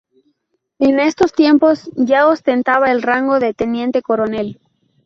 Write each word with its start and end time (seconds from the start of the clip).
En 0.79 0.99
estos 0.99 1.31
años 1.37 1.91
ya 1.95 2.27
ostentaba 2.27 2.91
el 2.91 3.03
rango 3.03 3.37
de 3.39 3.53
teniente 3.53 4.01
coronel. 4.01 4.59